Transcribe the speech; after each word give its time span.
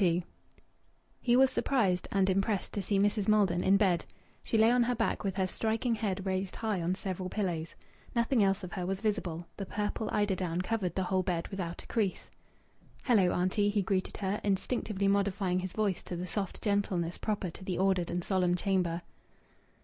II 0.00 0.24
He 1.20 1.36
was 1.36 1.50
surprised, 1.52 2.08
and 2.10 2.28
impressed, 2.28 2.72
to 2.74 2.82
see 2.82 2.98
Mrs. 2.98 3.28
Maldon 3.28 3.62
in 3.62 3.76
bed. 3.76 4.04
She 4.42 4.58
lay 4.58 4.72
on 4.72 4.82
her 4.82 4.94
back, 4.96 5.22
with 5.22 5.36
her 5.36 5.46
striking 5.46 5.94
head 5.94 6.26
raised 6.26 6.56
high 6.56 6.82
on 6.82 6.96
several 6.96 7.28
pillows. 7.28 7.76
Nothing 8.12 8.42
else 8.42 8.64
of 8.64 8.72
her 8.72 8.84
was 8.84 9.00
visible; 9.00 9.46
the 9.56 9.64
purple 9.64 10.08
eider 10.10 10.34
down 10.34 10.62
covered 10.62 10.96
the 10.96 11.04
whole 11.04 11.22
bed 11.22 11.46
without 11.46 11.84
a 11.84 11.86
crease. 11.86 12.28
"Hello, 13.04 13.30
auntie!" 13.30 13.68
he 13.68 13.82
greeted 13.82 14.16
her, 14.16 14.40
instinctively 14.42 15.06
modifying 15.06 15.60
his 15.60 15.74
voice 15.74 16.02
to 16.02 16.16
the 16.16 16.26
soft 16.26 16.60
gentleness 16.60 17.16
proper 17.16 17.48
to 17.48 17.62
the 17.64 17.78
ordered 17.78 18.10
and 18.10 18.24
solemn 18.24 18.56
chamber. 18.56 19.02